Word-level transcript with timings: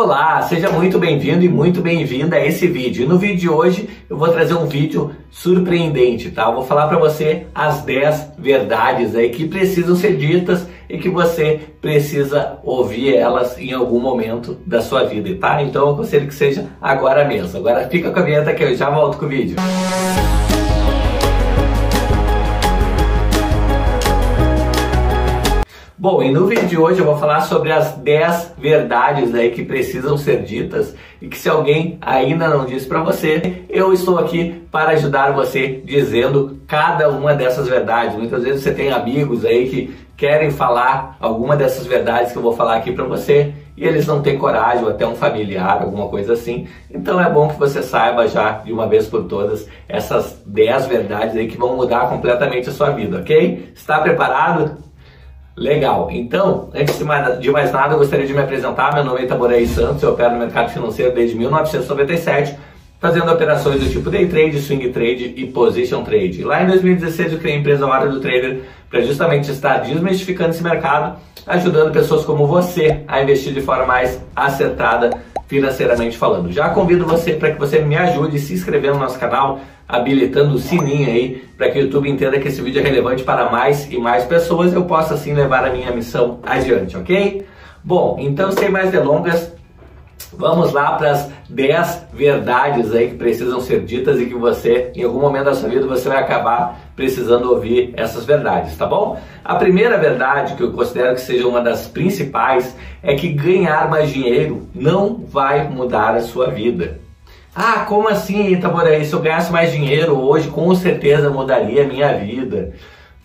Olá, 0.00 0.40
seja 0.42 0.70
muito 0.70 0.96
bem-vindo 0.96 1.44
e 1.44 1.48
muito 1.48 1.80
bem-vinda 1.80 2.36
a 2.36 2.46
esse 2.46 2.68
vídeo. 2.68 3.02
E 3.02 3.06
no 3.08 3.18
vídeo 3.18 3.36
de 3.36 3.50
hoje 3.50 3.90
eu 4.08 4.16
vou 4.16 4.28
trazer 4.28 4.54
um 4.54 4.64
vídeo 4.64 5.10
surpreendente, 5.28 6.30
tá? 6.30 6.44
Eu 6.44 6.54
vou 6.54 6.62
falar 6.62 6.86
para 6.86 6.96
você 6.96 7.46
as 7.52 7.82
10 7.82 8.34
verdades 8.38 9.16
aí 9.16 9.30
que 9.30 9.48
precisam 9.48 9.96
ser 9.96 10.16
ditas 10.16 10.68
e 10.88 10.98
que 10.98 11.08
você 11.08 11.58
precisa 11.80 12.60
ouvir 12.62 13.16
elas 13.16 13.58
em 13.58 13.72
algum 13.72 13.98
momento 13.98 14.56
da 14.64 14.80
sua 14.80 15.02
vida, 15.02 15.34
tá? 15.40 15.60
Então 15.64 15.88
eu 15.88 15.94
aconselho 15.94 16.28
que 16.28 16.34
seja 16.34 16.68
agora 16.80 17.24
mesmo. 17.24 17.58
Agora 17.58 17.88
fica 17.88 18.12
com 18.12 18.20
a 18.20 18.22
vinheta 18.22 18.54
que 18.54 18.62
eu 18.62 18.76
já 18.76 18.88
volto 18.88 19.18
com 19.18 19.26
o 19.26 19.28
vídeo. 19.28 19.56
Bom, 26.00 26.22
e 26.22 26.30
no 26.30 26.46
vídeo 26.46 26.68
de 26.68 26.78
hoje 26.78 27.00
eu 27.00 27.04
vou 27.04 27.16
falar 27.16 27.40
sobre 27.40 27.72
as 27.72 27.96
10 27.96 28.54
verdades 28.56 29.34
aí 29.34 29.50
que 29.50 29.64
precisam 29.64 30.16
ser 30.16 30.44
ditas 30.44 30.94
e 31.20 31.26
que 31.26 31.36
se 31.36 31.48
alguém 31.48 31.98
ainda 32.00 32.46
não 32.46 32.64
disse 32.64 32.86
para 32.86 33.02
você, 33.02 33.64
eu 33.68 33.92
estou 33.92 34.16
aqui 34.16 34.62
para 34.70 34.92
ajudar 34.92 35.32
você 35.32 35.82
dizendo 35.84 36.60
cada 36.68 37.10
uma 37.10 37.34
dessas 37.34 37.66
verdades. 37.66 38.14
Muitas 38.14 38.44
vezes 38.44 38.62
você 38.62 38.72
tem 38.72 38.92
amigos 38.92 39.44
aí 39.44 39.68
que 39.68 39.96
querem 40.16 40.52
falar 40.52 41.16
alguma 41.18 41.56
dessas 41.56 41.84
verdades 41.84 42.30
que 42.30 42.38
eu 42.38 42.42
vou 42.42 42.52
falar 42.52 42.76
aqui 42.76 42.92
para 42.92 43.04
você 43.04 43.52
e 43.76 43.84
eles 43.84 44.06
não 44.06 44.22
têm 44.22 44.38
coragem, 44.38 44.84
ou 44.84 44.90
até 44.90 45.04
um 45.04 45.16
familiar, 45.16 45.82
alguma 45.82 46.06
coisa 46.08 46.34
assim. 46.34 46.68
Então 46.88 47.20
é 47.20 47.28
bom 47.28 47.48
que 47.48 47.58
você 47.58 47.82
saiba 47.82 48.28
já 48.28 48.52
de 48.52 48.72
uma 48.72 48.86
vez 48.86 49.08
por 49.08 49.24
todas 49.24 49.68
essas 49.88 50.40
10 50.46 50.86
verdades 50.86 51.36
aí 51.36 51.48
que 51.48 51.58
vão 51.58 51.74
mudar 51.74 52.08
completamente 52.08 52.68
a 52.68 52.72
sua 52.72 52.90
vida, 52.90 53.18
ok? 53.18 53.72
Está 53.74 53.98
preparado? 53.98 54.87
Legal. 55.58 56.08
Então, 56.12 56.70
antes 56.72 56.96
de 56.96 57.04
mais, 57.04 57.40
de 57.40 57.50
mais, 57.50 57.72
nada, 57.72 57.94
eu 57.94 57.98
gostaria 57.98 58.26
de 58.26 58.32
me 58.32 58.40
apresentar. 58.40 58.94
Meu 58.94 59.04
nome 59.04 59.20
é 59.20 59.24
Itaborei 59.24 59.66
Santos, 59.66 60.02
eu 60.02 60.10
opero 60.10 60.32
no 60.32 60.38
mercado 60.38 60.70
financeiro 60.70 61.12
desde 61.12 61.36
1997, 61.36 62.56
fazendo 63.00 63.30
operações 63.30 63.82
do 63.82 63.90
tipo 63.90 64.08
day 64.08 64.28
trade, 64.28 64.60
swing 64.60 64.88
trade 64.90 65.34
e 65.36 65.46
position 65.48 66.04
trade. 66.04 66.44
Lá 66.44 66.62
em 66.62 66.66
2016 66.68 67.32
eu 67.32 67.38
criei 67.40 67.56
a 67.56 67.58
empresa 67.58 67.86
Hora 67.86 68.08
do 68.08 68.20
Trader 68.20 68.60
para 68.88 69.00
justamente 69.00 69.50
estar 69.50 69.78
desmistificando 69.78 70.50
esse 70.50 70.62
mercado, 70.62 71.18
ajudando 71.44 71.92
pessoas 71.92 72.24
como 72.24 72.46
você 72.46 73.00
a 73.08 73.20
investir 73.20 73.52
de 73.52 73.60
forma 73.60 73.84
mais 73.84 74.22
acertada 74.36 75.10
financeiramente 75.48 76.16
falando. 76.16 76.52
Já 76.52 76.68
convido 76.68 77.04
você 77.04 77.32
para 77.32 77.50
que 77.50 77.58
você 77.58 77.80
me 77.80 77.96
ajude 77.96 78.38
se 78.38 78.54
inscrever 78.54 78.92
no 78.92 78.98
nosso 78.98 79.18
canal, 79.18 79.60
habilitando 79.88 80.54
o 80.54 80.58
sininho 80.58 81.08
aí 81.08 81.44
para 81.56 81.70
que 81.70 81.78
o 81.78 81.82
YouTube 81.82 82.10
entenda 82.10 82.38
que 82.38 82.48
esse 82.48 82.60
vídeo 82.60 82.80
é 82.80 82.84
relevante 82.84 83.24
para 83.24 83.50
mais 83.50 83.90
e 83.90 83.96
mais 83.98 84.24
pessoas 84.24 84.72
e 84.72 84.76
eu 84.76 84.84
possa 84.84 85.14
assim 85.14 85.32
levar 85.32 85.64
a 85.64 85.72
minha 85.72 85.90
missão 85.90 86.40
adiante, 86.42 86.96
ok? 86.96 87.46
Bom, 87.82 88.18
então 88.20 88.52
sem 88.52 88.68
mais 88.68 88.90
delongas, 88.90 89.50
Vamos 90.32 90.72
lá 90.72 90.92
para 90.92 91.12
as 91.12 91.30
10 91.48 92.08
verdades 92.12 92.92
aí 92.92 93.08
que 93.08 93.16
precisam 93.16 93.60
ser 93.60 93.84
ditas 93.84 94.20
e 94.20 94.26
que 94.26 94.34
você, 94.34 94.92
em 94.94 95.02
algum 95.02 95.20
momento 95.20 95.46
da 95.46 95.54
sua 95.54 95.68
vida, 95.68 95.86
você 95.86 96.08
vai 96.08 96.18
acabar 96.18 96.78
precisando 96.94 97.50
ouvir 97.50 97.94
essas 97.96 98.24
verdades, 98.24 98.76
tá 98.76 98.86
bom? 98.86 99.18
A 99.44 99.54
primeira 99.54 99.96
verdade 99.96 100.54
que 100.54 100.62
eu 100.62 100.72
considero 100.72 101.14
que 101.14 101.22
seja 101.22 101.48
uma 101.48 101.60
das 101.60 101.88
principais 101.88 102.76
é 103.02 103.14
que 103.14 103.28
ganhar 103.28 103.88
mais 103.88 104.12
dinheiro 104.12 104.68
não 104.74 105.16
vai 105.16 105.68
mudar 105.68 106.14
a 106.14 106.20
sua 106.20 106.50
vida. 106.50 107.00
Ah, 107.60 107.84
como 107.88 108.08
assim, 108.08 108.52
Itaboraí? 108.52 109.04
Se 109.04 109.12
eu 109.12 109.20
ganhasse 109.20 109.50
mais 109.50 109.72
dinheiro 109.72 110.16
hoje, 110.16 110.48
com 110.48 110.72
certeza 110.76 111.28
mudaria 111.28 111.82
a 111.82 111.88
minha 111.88 112.12
vida. 112.16 112.72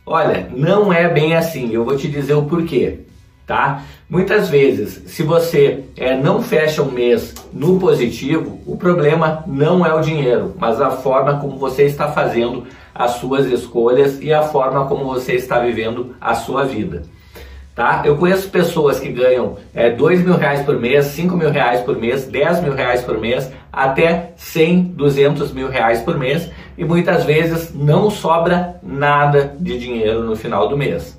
Olha, 0.04 0.50
não 0.52 0.92
é 0.92 1.08
bem 1.08 1.36
assim. 1.36 1.72
Eu 1.72 1.86
vou 1.86 1.96
te 1.96 2.08
dizer 2.08 2.34
o 2.34 2.42
porquê 2.42 3.04
tá? 3.46 3.84
Muitas 4.10 4.50
vezes, 4.50 5.04
se 5.08 5.24
você 5.24 5.84
é, 5.98 6.16
não 6.16 6.42
fecha 6.42 6.82
um 6.82 6.92
mês 6.92 7.34
no 7.52 7.80
positivo, 7.80 8.60
o 8.66 8.78
problema 8.78 9.44
não 9.48 9.86
é 9.86 9.94
o 9.94 10.02
dinheiro, 10.02 10.54
mas 10.58 10.80
a 10.80 10.92
forma 10.92 11.40
como 11.40 11.58
você 11.58 11.84
está 11.84 12.12
fazendo 12.12 12.66
as 12.94 13.12
suas 13.12 13.46
escolhas 13.48 14.22
e 14.22 14.32
a 14.32 14.44
forma 14.44 14.86
como 14.86 15.06
você 15.06 15.34
está 15.34 15.60
vivendo 15.60 16.16
a 16.22 16.36
sua 16.36 16.64
vida. 16.64 17.04
Tá? 17.76 18.04
Eu 18.06 18.18
conheço 18.18 18.50
pessoas 18.50 19.00
que 19.00 19.12
ganham 19.12 19.58
é, 19.74 19.90
2 19.90 20.24
mil 20.24 20.38
reais 20.38 20.62
por 20.62 20.80
mês, 20.80 21.06
5 21.06 21.36
mil 21.36 21.50
reais 21.50 21.82
por 21.82 21.98
mês, 21.98 22.26
10 22.26 22.62
mil 22.62 22.74
reais 22.74 23.02
por 23.02 23.20
mês, 23.20 23.52
até 23.72 24.32
100, 24.36 24.84
200 24.96 25.52
mil 25.52 25.68
reais 25.70 26.00
por 26.02 26.16
mês 26.16 26.52
e 26.78 26.86
muitas 26.86 27.24
vezes 27.24 27.74
não 27.74 28.12
sobra 28.12 28.76
nada 28.84 29.56
de 29.60 29.80
dinheiro 29.80 30.24
no 30.24 30.36
final 30.36 30.70
do 30.70 30.78
mês. 30.78 31.18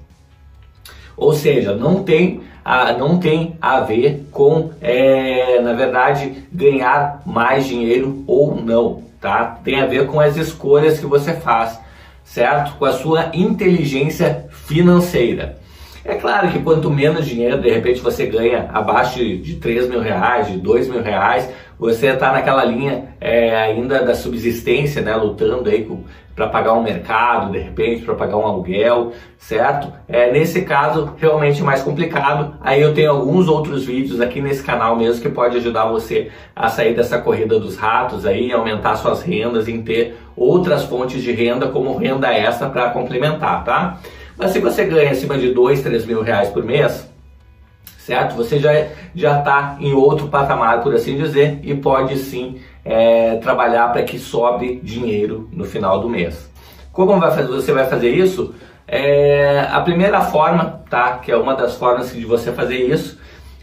Ou 1.16 1.32
seja, 1.32 1.75
não 1.75 2.04
tem 2.04 2.42
a, 2.65 2.92
não 2.92 3.19
tem 3.19 3.56
a 3.60 3.81
ver 3.81 4.26
com, 4.31 4.71
é, 4.81 5.60
na 5.60 5.72
verdade, 5.72 6.44
ganhar 6.53 7.21
mais 7.26 7.66
dinheiro 7.66 8.22
ou 8.28 8.54
não, 8.54 9.03
tá? 9.21 9.59
Tem 9.65 9.81
a 9.81 9.86
ver 9.86 10.06
com 10.06 10.21
as 10.21 10.36
escolhas 10.36 11.00
que 11.00 11.06
você 11.06 11.34
faz, 11.34 11.81
certo? 12.25 12.76
Com 12.76 12.84
a 12.84 12.92
sua 12.92 13.31
inteligência 13.34 14.47
financeira. 14.50 15.64
É 16.04 16.16
claro 16.16 16.48
que 16.50 16.59
quanto 16.59 16.91
menos 16.91 17.25
dinheiro, 17.25 17.59
de 17.62 17.70
repente, 17.70 18.00
você 18.00 18.26
ganha 18.26 18.69
abaixo 18.72 19.19
de, 19.19 19.38
de 19.38 19.56
3 19.56 19.88
mil 19.88 20.00
reais, 20.00 20.48
de 20.48 20.59
2 20.59 20.88
mil 20.88 21.03
reais, 21.03 21.50
você 21.78 22.09
está 22.09 22.31
naquela 22.31 22.62
linha 22.62 23.16
é, 23.19 23.56
ainda 23.56 24.04
da 24.04 24.15
subsistência, 24.15 25.00
né, 25.00 25.16
lutando 25.16 25.69
aí 25.70 25.88
para 26.37 26.47
pagar 26.48 26.75
um 26.75 26.82
mercado, 26.82 27.53
de 27.53 27.59
repente, 27.59 28.03
para 28.03 28.15
pagar 28.15 28.37
um 28.37 28.47
aluguel, 28.47 29.12
certo? 29.38 29.92
É, 30.06 30.31
nesse 30.31 30.62
caso, 30.62 31.15
realmente 31.16 31.62
mais 31.62 31.82
complicado. 31.82 32.56
Aí 32.60 32.82
eu 32.82 32.92
tenho 32.92 33.10
alguns 33.10 33.48
outros 33.48 33.86
vídeos 33.86 34.21
aqui 34.21 34.42
nesse 34.42 34.62
canal 34.62 34.97
mesmo 34.97 35.22
que 35.22 35.28
pode 35.28 35.56
ajudar 35.56 35.86
você 35.86 36.31
a 36.54 36.69
sair 36.69 36.94
dessa 36.94 37.19
corrida 37.19 37.59
dos 37.59 37.76
ratos 37.76 38.26
aí, 38.26 38.53
aumentar 38.53 38.97
suas 38.97 39.22
rendas, 39.22 39.69
em 39.69 39.81
ter 39.81 40.16
outras 40.36 40.84
fontes 40.84 41.22
de 41.22 41.32
renda 41.32 41.69
como 41.69 41.97
renda 41.97 42.32
extra 42.32 42.69
para 42.69 42.91
complementar, 42.91 43.65
tá? 43.65 44.00
Mas 44.37 44.50
se 44.50 44.59
você 44.59 44.84
ganha 44.84 45.11
acima 45.11 45.39
de 45.39 45.53
2, 45.53 45.83
3 45.83 46.06
mil 46.06 46.22
reais 46.22 46.49
por 46.49 46.65
mês, 46.65 47.09
certo? 47.99 48.34
Você 48.37 48.59
já 48.59 48.87
já 49.15 49.39
está 49.39 49.77
em 49.81 49.93
outro 49.93 50.28
patamar, 50.28 50.83
por 50.83 50.95
assim 50.95 51.17
dizer, 51.17 51.61
e 51.62 51.75
pode 51.75 52.17
sim 52.19 52.61
é, 52.84 53.37
trabalhar 53.37 53.93
para 53.93 54.03
que 54.03 54.19
sobre 54.19 54.81
dinheiro 54.83 55.49
no 55.53 55.65
final 55.65 56.00
do 56.00 56.09
mês. 56.09 56.50
Como 56.93 57.19
vai 57.19 57.31
fazer, 57.31 57.49
você 57.49 57.72
vai 57.72 57.87
fazer 57.87 58.11
isso? 58.11 58.55
É, 58.87 59.67
a 59.71 59.81
primeira 59.81 60.21
forma, 60.21 60.83
tá? 60.91 61.19
Que 61.19 61.33
é 61.33 61.37
uma 61.37 61.55
das 61.55 61.77
formas 61.77 62.12
de 62.12 62.25
você 62.25 62.53
fazer 62.53 62.77
isso, 62.77 63.19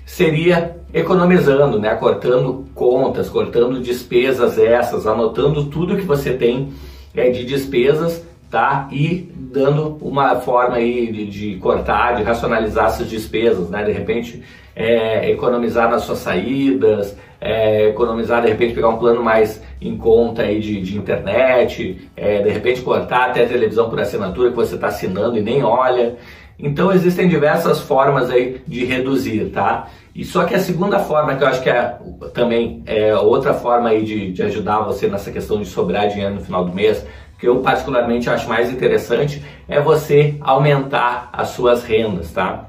seria 0.05 0.77
economizando, 0.93 1.79
né? 1.79 1.93
Cortando 1.95 2.65
contas, 2.73 3.29
cortando 3.29 3.79
despesas 3.79 4.57
essas, 4.57 5.05
anotando 5.05 5.65
tudo 5.65 5.95
que 5.95 6.01
você 6.01 6.33
tem 6.33 6.73
é, 7.15 7.29
de 7.29 7.45
despesas 7.45 8.25
tá? 8.51 8.89
E 8.91 9.31
dando 9.33 9.97
uma 10.01 10.35
forma 10.35 10.75
aí 10.75 11.09
de, 11.11 11.25
de 11.25 11.55
cortar, 11.57 12.17
de 12.17 12.23
racionalizar 12.23 12.87
essas 12.87 13.09
despesas, 13.09 13.69
né? 13.69 13.83
De 13.83 13.93
repente 13.93 14.43
é, 14.75 15.31
economizar 15.31 15.89
nas 15.89 16.03
suas 16.03 16.19
saídas, 16.19 17.17
é, 17.39 17.87
economizar, 17.87 18.41
de 18.41 18.49
repente 18.49 18.75
pegar 18.75 18.89
um 18.89 18.97
plano 18.97 19.23
mais 19.23 19.63
em 19.81 19.97
conta 19.97 20.43
aí 20.43 20.59
de, 20.59 20.81
de 20.81 20.97
internet, 20.97 22.09
é, 22.15 22.41
de 22.41 22.49
repente 22.49 22.81
cortar 22.81 23.29
até 23.29 23.45
a 23.45 23.47
televisão 23.47 23.89
por 23.89 23.99
assinatura 23.99 24.49
que 24.49 24.55
você 24.55 24.75
está 24.75 24.87
assinando 24.87 25.37
e 25.37 25.41
nem 25.41 25.63
olha. 25.63 26.17
Então 26.59 26.91
existem 26.91 27.27
diversas 27.27 27.79
formas 27.79 28.29
aí 28.29 28.61
de 28.67 28.85
reduzir, 28.85 29.49
tá? 29.49 29.87
E 30.13 30.23
só 30.25 30.43
que 30.43 30.53
a 30.53 30.59
segunda 30.59 30.99
forma, 30.99 31.35
que 31.35 31.43
eu 31.43 31.47
acho 31.47 31.63
que 31.63 31.69
é 31.69 31.97
também 32.33 32.83
é 32.85 33.15
outra 33.15 33.53
forma 33.53 33.89
aí 33.89 34.03
de, 34.03 34.31
de 34.31 34.43
ajudar 34.43 34.81
você 34.81 35.07
nessa 35.07 35.31
questão 35.31 35.59
de 35.59 35.65
sobrar 35.65 36.09
dinheiro 36.09 36.35
no 36.35 36.41
final 36.41 36.65
do 36.65 36.73
mês, 36.73 37.03
que 37.41 37.47
eu 37.47 37.57
particularmente 37.57 38.29
acho 38.29 38.47
mais 38.47 38.71
interessante, 38.71 39.43
é 39.67 39.81
você 39.81 40.35
aumentar 40.41 41.27
as 41.33 41.47
suas 41.49 41.83
rendas, 41.83 42.31
tá? 42.31 42.65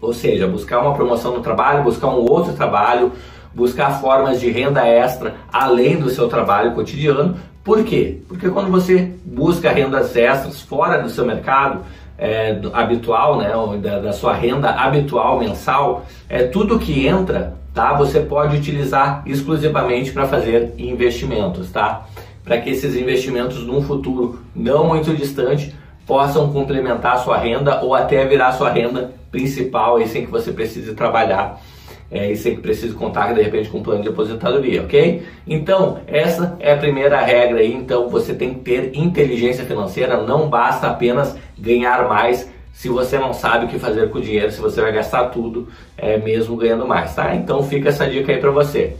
Ou 0.00 0.12
seja, 0.12 0.48
buscar 0.48 0.80
uma 0.80 0.92
promoção 0.92 1.36
no 1.36 1.40
trabalho, 1.40 1.84
buscar 1.84 2.08
um 2.08 2.28
outro 2.28 2.52
trabalho, 2.54 3.12
buscar 3.54 4.00
formas 4.00 4.40
de 4.40 4.50
renda 4.50 4.84
extra 4.84 5.36
além 5.52 6.00
do 6.00 6.10
seu 6.10 6.26
trabalho 6.26 6.72
cotidiano. 6.72 7.36
Por 7.62 7.84
quê? 7.84 8.18
Porque 8.26 8.48
quando 8.50 8.72
você 8.72 9.12
busca 9.24 9.70
rendas 9.70 10.16
extras 10.16 10.60
fora 10.60 11.00
do 11.00 11.08
seu 11.08 11.24
mercado 11.24 11.82
é, 12.18 12.58
habitual, 12.72 13.38
né, 13.38 13.52
da, 13.80 14.00
da, 14.00 14.12
sua 14.12 14.34
renda 14.34 14.70
habitual 14.70 15.38
mensal, 15.38 16.04
é 16.28 16.42
tudo 16.42 16.76
que 16.76 17.06
entra, 17.06 17.54
tá? 17.72 17.92
Você 17.92 18.18
pode 18.18 18.56
utilizar 18.56 19.22
exclusivamente 19.24 20.10
para 20.10 20.26
fazer 20.26 20.74
investimentos, 20.76 21.70
tá? 21.70 22.04
Para 22.46 22.58
que 22.58 22.70
esses 22.70 22.94
investimentos 22.94 23.66
num 23.66 23.82
futuro 23.82 24.38
não 24.54 24.86
muito 24.86 25.12
distante 25.14 25.74
possam 26.06 26.52
complementar 26.52 27.16
a 27.16 27.18
sua 27.18 27.36
renda 27.36 27.82
ou 27.82 27.92
até 27.92 28.24
virar 28.24 28.52
sua 28.52 28.70
renda 28.70 29.12
principal 29.32 29.96
aí 29.96 30.06
sem 30.06 30.24
que 30.24 30.30
você 30.30 30.52
precise 30.52 30.94
trabalhar 30.94 31.60
é, 32.08 32.30
e 32.30 32.36
sem 32.36 32.54
que 32.54 32.62
precise 32.62 32.94
contar 32.94 33.34
de 33.34 33.42
repente 33.42 33.68
com 33.68 33.78
um 33.78 33.82
plano 33.82 34.00
de 34.00 34.08
aposentadoria, 34.08 34.82
ok? 34.82 35.24
Então, 35.44 35.98
essa 36.06 36.56
é 36.60 36.72
a 36.72 36.76
primeira 36.76 37.20
regra 37.20 37.58
aí, 37.58 37.74
então 37.74 38.08
você 38.08 38.32
tem 38.32 38.54
que 38.54 38.60
ter 38.60 38.96
inteligência 38.96 39.64
financeira, 39.64 40.22
não 40.22 40.48
basta 40.48 40.86
apenas 40.86 41.36
ganhar 41.58 42.08
mais 42.08 42.48
se 42.72 42.88
você 42.88 43.18
não 43.18 43.32
sabe 43.32 43.64
o 43.64 43.68
que 43.68 43.78
fazer 43.78 44.08
com 44.10 44.18
o 44.18 44.20
dinheiro, 44.20 44.52
se 44.52 44.60
você 44.60 44.80
vai 44.80 44.92
gastar 44.92 45.30
tudo, 45.30 45.66
é, 45.98 46.16
mesmo 46.18 46.56
ganhando 46.56 46.86
mais, 46.86 47.12
tá? 47.12 47.34
Então 47.34 47.64
fica 47.64 47.88
essa 47.88 48.06
dica 48.06 48.30
aí 48.30 48.38
para 48.38 48.52
você. 48.52 48.94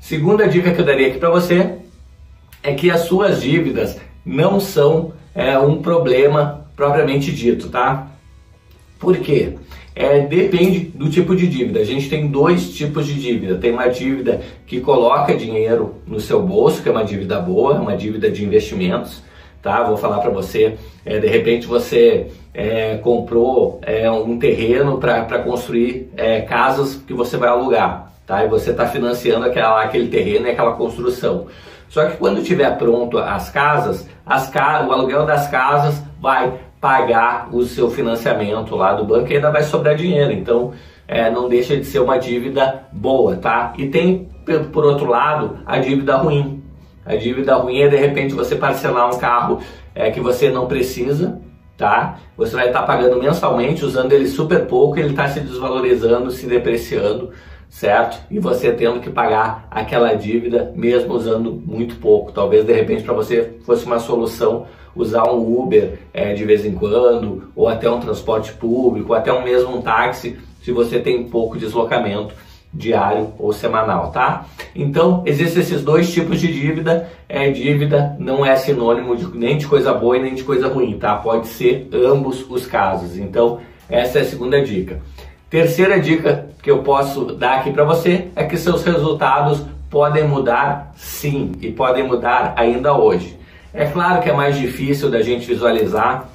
Segunda 0.00 0.48
dica 0.48 0.72
que 0.72 0.80
eu 0.80 0.84
daria 0.84 1.06
aqui 1.08 1.18
para 1.18 1.30
você 1.30 1.78
é 2.62 2.74
que 2.74 2.90
as 2.90 3.02
suas 3.02 3.42
dívidas 3.42 3.98
não 4.24 4.60
são 4.60 5.12
é, 5.34 5.58
um 5.58 5.80
problema 5.80 6.66
propriamente 6.76 7.32
dito, 7.32 7.68
tá? 7.68 8.08
Por 8.98 9.16
quê? 9.18 9.54
É, 9.94 10.20
depende 10.20 10.80
do 10.80 11.10
tipo 11.10 11.34
de 11.34 11.46
dívida. 11.46 11.80
A 11.80 11.84
gente 11.84 12.08
tem 12.08 12.28
dois 12.28 12.70
tipos 12.70 13.06
de 13.06 13.14
dívida. 13.14 13.56
Tem 13.56 13.72
uma 13.72 13.88
dívida 13.88 14.40
que 14.66 14.80
coloca 14.80 15.36
dinheiro 15.36 15.96
no 16.06 16.20
seu 16.20 16.40
bolso, 16.40 16.82
que 16.82 16.88
é 16.88 16.92
uma 16.92 17.04
dívida 17.04 17.40
boa, 17.40 17.74
uma 17.74 17.96
dívida 17.96 18.30
de 18.30 18.44
investimentos 18.44 19.22
tá? 19.62 19.82
Vou 19.82 19.96
falar 19.96 20.18
para 20.18 20.30
você, 20.30 20.76
é, 21.04 21.18
de 21.18 21.26
repente 21.26 21.66
você 21.66 22.28
é, 22.54 22.96
comprou 22.96 23.80
é, 23.82 24.10
um 24.10 24.38
terreno 24.38 24.98
para 24.98 25.38
construir 25.40 26.10
é, 26.16 26.40
casas 26.40 26.94
que 26.94 27.12
você 27.12 27.36
vai 27.36 27.48
alugar, 27.48 28.12
tá? 28.26 28.44
E 28.44 28.48
você 28.48 28.70
está 28.70 28.86
financiando 28.86 29.44
aquela, 29.46 29.82
aquele 29.82 30.08
terreno 30.08 30.46
e 30.46 30.50
aquela 30.50 30.72
construção. 30.72 31.46
Só 31.88 32.06
que 32.06 32.16
quando 32.16 32.42
tiver 32.42 32.76
pronto 32.76 33.18
as 33.18 33.50
casas, 33.50 34.08
as 34.26 34.48
ca 34.50 34.86
o 34.86 34.92
aluguel 34.92 35.24
das 35.24 35.48
casas 35.48 36.02
vai 36.20 36.60
pagar 36.80 37.48
o 37.52 37.62
seu 37.64 37.90
financiamento 37.90 38.76
lá 38.76 38.94
do 38.94 39.04
banco 39.04 39.30
e 39.30 39.36
ainda 39.36 39.50
vai 39.50 39.62
sobrar 39.62 39.96
dinheiro. 39.96 40.32
Então, 40.32 40.72
é, 41.06 41.30
não 41.30 41.48
deixa 41.48 41.76
de 41.76 41.84
ser 41.84 42.00
uma 42.00 42.18
dívida 42.18 42.86
boa, 42.92 43.36
tá? 43.36 43.72
E 43.78 43.88
tem, 43.88 44.28
por 44.72 44.84
outro 44.84 45.06
lado, 45.06 45.58
a 45.64 45.78
dívida 45.78 46.16
ruim. 46.16 46.62
A 47.04 47.16
dívida 47.16 47.54
ruim 47.54 47.80
é 47.80 47.88
de 47.88 47.96
repente 47.96 48.34
você 48.34 48.54
parcelar 48.54 49.08
um 49.08 49.18
carro 49.18 49.60
é, 49.94 50.10
que 50.10 50.20
você 50.20 50.50
não 50.50 50.66
precisa, 50.66 51.40
tá? 51.78 52.18
Você 52.36 52.54
vai 52.54 52.66
estar 52.66 52.82
pagando 52.82 53.18
mensalmente, 53.18 53.84
usando 53.84 54.12
ele 54.12 54.28
super 54.28 54.66
pouco, 54.66 54.98
ele 54.98 55.10
está 55.10 55.26
se 55.28 55.40
desvalorizando, 55.40 56.30
se 56.30 56.46
depreciando, 56.46 57.30
certo? 57.68 58.18
E 58.30 58.38
você 58.38 58.72
tendo 58.72 59.00
que 59.00 59.10
pagar 59.10 59.66
aquela 59.70 60.14
dívida 60.14 60.72
mesmo 60.74 61.14
usando 61.14 61.52
muito 61.52 61.96
pouco. 61.96 62.32
Talvez 62.32 62.64
de 62.64 62.72
repente 62.72 63.02
para 63.02 63.14
você 63.14 63.54
fosse 63.64 63.84
uma 63.84 63.98
solução 63.98 64.66
usar 64.94 65.30
um 65.30 65.60
Uber 65.60 65.98
é, 66.12 66.34
de 66.34 66.44
vez 66.44 66.64
em 66.64 66.72
quando, 66.72 67.50
ou 67.54 67.68
até 67.68 67.88
um 67.88 68.00
transporte 68.00 68.52
público, 68.52 69.12
ou 69.12 69.18
até 69.18 69.32
um 69.32 69.44
mesmo 69.44 69.76
um 69.76 69.82
táxi, 69.82 70.38
se 70.62 70.72
você 70.72 70.98
tem 70.98 71.24
pouco 71.24 71.56
deslocamento 71.56 72.34
diário 72.72 73.32
ou 73.38 73.52
semanal, 73.52 74.10
tá? 74.10 74.46
Então, 74.74 75.22
existem 75.24 75.62
esses 75.62 75.82
dois 75.82 76.12
tipos 76.12 76.40
de 76.40 76.52
dívida. 76.52 77.08
É, 77.28 77.50
dívida 77.50 78.16
não 78.18 78.44
é 78.44 78.56
sinônimo 78.56 79.16
de, 79.16 79.26
nem 79.36 79.56
de 79.56 79.66
coisa 79.66 79.92
boa 79.94 80.16
e 80.16 80.22
nem 80.22 80.34
de 80.34 80.44
coisa 80.44 80.68
ruim, 80.68 80.98
tá? 80.98 81.16
Pode 81.16 81.46
ser 81.48 81.88
ambos 81.92 82.44
os 82.50 82.66
casos. 82.66 83.16
Então, 83.16 83.60
essa 83.88 84.18
é 84.18 84.22
a 84.22 84.24
segunda 84.24 84.60
dica. 84.62 85.00
Terceira 85.50 85.98
dica 85.98 86.50
que 86.62 86.70
eu 86.70 86.82
posso 86.82 87.24
dar 87.24 87.60
aqui 87.60 87.72
para 87.72 87.84
você 87.84 88.28
é 88.36 88.44
que 88.44 88.58
seus 88.58 88.84
resultados 88.84 89.62
podem 89.88 90.28
mudar 90.28 90.92
sim 90.94 91.52
e 91.62 91.70
podem 91.70 92.06
mudar 92.06 92.52
ainda 92.54 92.94
hoje. 92.94 93.38
É 93.72 93.86
claro 93.86 94.20
que 94.22 94.28
é 94.28 94.32
mais 94.32 94.58
difícil 94.58 95.10
da 95.10 95.22
gente 95.22 95.46
visualizar 95.46 96.28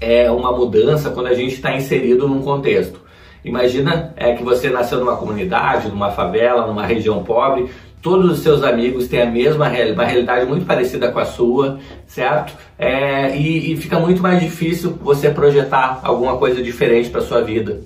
é, 0.00 0.30
uma 0.30 0.52
mudança 0.52 1.10
quando 1.10 1.26
a 1.26 1.34
gente 1.34 1.54
está 1.54 1.74
inserido 1.74 2.28
num 2.28 2.40
contexto. 2.40 3.00
Imagina 3.44 4.12
é, 4.16 4.34
que 4.34 4.44
você 4.44 4.70
nasceu 4.70 5.00
numa 5.00 5.16
comunidade, 5.16 5.88
numa 5.88 6.12
favela, 6.12 6.68
numa 6.68 6.86
região 6.86 7.24
pobre, 7.24 7.68
todos 8.00 8.30
os 8.30 8.38
seus 8.40 8.62
amigos 8.62 9.08
têm 9.08 9.22
a 9.22 9.26
mesma 9.26 9.66
uma 9.66 10.04
realidade 10.04 10.46
muito 10.46 10.64
parecida 10.64 11.10
com 11.10 11.18
a 11.18 11.24
sua, 11.24 11.78
certo? 12.06 12.52
É, 12.78 13.36
e, 13.36 13.72
e, 13.72 13.76
fica 13.76 13.98
muito 13.98 14.22
mais 14.22 14.40
difícil 14.40 14.96
você 15.02 15.30
projetar 15.30 16.00
alguma 16.02 16.36
coisa 16.36 16.62
diferente 16.62 17.10
para 17.10 17.20
sua 17.20 17.42
vida, 17.42 17.80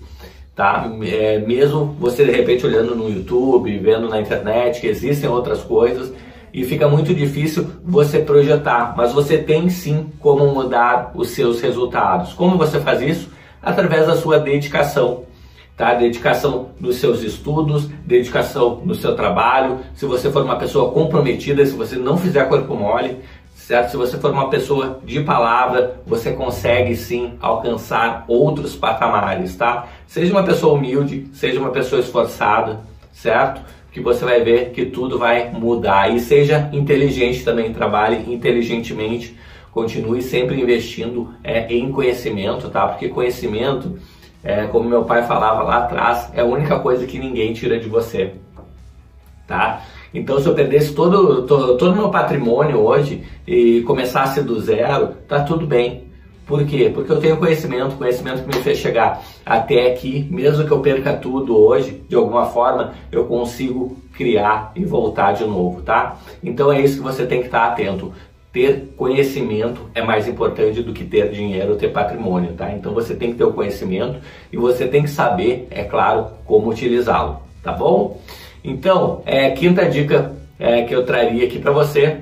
tá? 0.55 0.91
É, 1.03 1.39
mesmo 1.39 1.97
você 1.99 2.25
de 2.25 2.31
repente 2.31 2.67
olhando 2.67 2.95
no 2.95 3.09
YouTube, 3.09 3.77
vendo 3.79 4.09
na 4.09 4.21
internet 4.21 4.81
que 4.81 4.87
existem 4.87 5.29
outras 5.29 5.63
coisas 5.63 6.13
e 6.53 6.65
fica 6.65 6.89
muito 6.89 7.13
difícil 7.15 7.67
você 7.85 8.21
projetar, 8.21 8.95
mas 8.97 9.13
você 9.13 9.39
tem 9.39 9.69
sim 9.69 10.11
como 10.21 10.47
mudar 10.47 11.11
os 11.15 11.31
seus 11.31 11.61
resultados. 11.61 12.33
Como 12.33 12.57
você 12.57 12.79
faz 12.81 13.03
isso? 13.03 13.31
Através 13.61 14.07
da 14.07 14.17
sua 14.17 14.39
dedicação 14.39 15.25
tá? 15.77 15.95
Dedicação 15.95 16.71
nos 16.81 16.97
seus 16.97 17.23
estudos, 17.23 17.89
dedicação 18.05 18.81
no 18.85 18.95
seu 18.95 19.15
trabalho. 19.15 19.81
Se 19.95 20.07
você 20.07 20.31
for 20.31 20.45
uma 20.45 20.57
pessoa 20.57 20.93
comprometida, 20.93 21.65
se 21.67 21.73
você 21.73 21.97
não 21.97 22.17
fizer 22.17 22.49
corpo 22.49 22.75
mole, 22.75 23.19
certo? 23.67 23.93
Se 23.93 23.97
você 23.97 24.19
for 24.19 24.31
uma 24.31 24.51
pessoa 24.51 25.01
de 25.05 25.21
palavra, 25.21 26.03
você 26.07 26.33
consegue 26.33 26.95
sim 26.95 27.33
alcançar 27.41 28.25
outros 28.29 28.77
patamares, 28.77 29.57
tá? 29.57 29.89
Seja 30.07 30.33
uma 30.33 30.43
pessoa 30.43 30.75
humilde, 30.75 31.29
seja 31.33 31.59
uma 31.59 31.71
pessoa 31.71 32.01
esforçada, 32.01 32.81
certo? 33.11 33.63
Que 33.91 34.01
você 34.01 34.23
vai 34.23 34.43
ver 34.43 34.71
que 34.73 34.85
tudo 34.85 35.19
vai 35.19 35.51
mudar 35.51 36.15
e 36.15 36.21
seja 36.21 36.69
inteligente 36.75 37.43
também, 37.43 37.73
trabalhe 37.73 38.31
inteligentemente, 38.31 39.35
continue 39.73 40.21
sempre 40.21 40.61
investindo 40.61 41.35
é, 41.43 41.73
em 41.73 41.91
conhecimento, 41.91 42.69
tá? 42.69 42.87
Porque 42.87 43.09
conhecimento 43.09 43.99
é, 44.43 44.67
como 44.67 44.87
meu 44.87 45.05
pai 45.05 45.27
falava 45.27 45.63
lá 45.63 45.79
atrás, 45.79 46.31
é 46.35 46.43
a 46.43 46.45
única 46.45 46.79
coisa 46.81 47.07
que 47.07 47.19
ninguém 47.19 47.55
tira 47.55 47.81
de 47.81 47.89
você, 47.89 48.35
tá? 49.47 49.83
Então, 50.15 50.39
se 50.41 50.47
eu 50.47 50.55
perdesse 50.55 50.95
todo 50.95 51.43
todo, 51.43 51.77
todo 51.77 51.97
meu 51.97 52.09
patrimônio 52.09 52.79
hoje 52.79 53.25
e 53.47 53.83
começasse 53.83 54.41
do 54.43 54.61
zero, 54.61 55.09
tá 55.29 55.43
tudo 55.43 55.67
bem. 55.67 56.05
Por 56.47 56.65
quê? 56.65 56.91
Porque 56.95 57.11
eu 57.11 57.19
tenho 57.19 57.39
conhecimento, 57.39 57.97
conhecimento 57.97 58.43
que 58.43 58.57
me 58.57 58.63
fez 58.63 58.79
chegar 58.79 59.23
até 59.45 59.91
aqui, 59.91 60.27
mesmo 60.31 60.65
que 60.65 60.71
eu 60.71 60.81
perca 60.81 61.15
tudo 61.15 61.57
hoje, 61.57 62.03
de 62.07 62.15
alguma 62.15 62.47
forma, 62.47 62.93
eu 63.11 63.25
consigo 63.25 63.97
criar 64.13 64.71
e 64.77 64.85
voltar 64.85 65.33
de 65.33 65.45
novo, 65.45 65.81
tá? 65.83 66.19
Então 66.43 66.71
é 66.71 66.81
isso 66.81 66.99
que 66.99 67.03
você 67.03 67.27
tem 67.27 67.41
que 67.41 67.47
estar 67.47 67.67
atento 67.67 68.13
ter 68.55 68.95
conhecimento 68.97 69.91
é 69.97 70.01
mais 70.01 70.29
importante 70.29 70.81
do 70.81 70.93
que 70.93 71.05
ter 71.05 71.29
dinheiro 71.33 71.73
ou 71.73 71.77
ter 71.77 71.89
patrimônio, 71.89 72.53
tá? 72.53 72.71
Então 72.71 72.95
você 72.95 73.13
tem 73.13 73.33
que 73.33 73.39
ter 73.39 73.43
o 73.43 73.53
conhecimento 73.53 74.21
e 74.53 74.57
você 74.57 74.87
tem 74.87 75.03
que 75.03 75.11
saber, 75.11 75.67
é 75.73 75.83
claro, 75.83 76.29
como 76.47 76.71
utilizá-lo, 76.71 77.41
tá 77.65 77.73
bom? 77.73 78.21
Então, 78.65 79.23
é, 79.27 79.51
quinta 79.51 79.85
dica 79.85 80.33
é, 80.59 80.83
que 80.83 80.95
eu 80.95 81.05
traria 81.05 81.45
aqui 81.45 81.59
para 81.59 81.71
você 81.71 82.21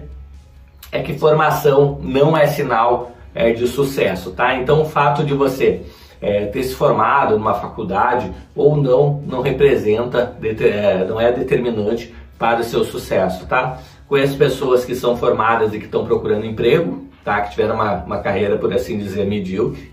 é 0.91 1.01
que 1.01 1.17
formação 1.17 2.01
não 2.03 2.37
é 2.37 2.49
sinal 2.49 3.13
é, 3.33 3.53
de 3.53 3.67
sucesso, 3.69 4.33
tá? 4.33 4.57
Então 4.57 4.83
o 4.83 4.85
fato 4.85 5.25
de 5.25 5.33
você 5.33 5.83
é, 6.21 6.47
ter 6.47 6.65
se 6.65 6.75
formado 6.75 7.39
numa 7.39 7.55
faculdade 7.55 8.31
ou 8.55 8.77
não, 8.77 9.23
não 9.27 9.41
representa, 9.41 10.37
é, 10.43 11.05
não 11.05 11.21
é 11.21 11.31
determinante 11.33 12.13
para 12.39 12.61
o 12.61 12.65
seu 12.65 12.85
sucesso, 12.85 13.47
tá? 13.47 13.79
Conheço 14.09 14.37
pessoas 14.37 14.85
que 14.85 14.95
são 14.95 15.17
formadas 15.17 15.73
e 15.73 15.79
que 15.79 15.87
estão 15.87 16.05
procurando 16.05 16.45
emprego, 16.45 17.07
tá? 17.25 17.41
Que 17.41 17.51
tiveram 17.51 17.77
uma, 17.77 18.05
uma 18.05 18.19
carreira, 18.19 18.59
por 18.59 18.73
assim 18.75 18.99
dizer, 18.99 19.27
medíocre, 19.27 19.91